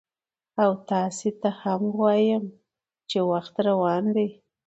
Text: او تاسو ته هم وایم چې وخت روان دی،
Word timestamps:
او 0.63 0.71
تاسو 0.89 1.29
ته 1.41 1.49
هم 1.61 1.81
وایم 2.01 2.43
چې 3.09 3.17
وخت 3.31 3.55
روان 3.67 4.03
دی، 4.15 4.29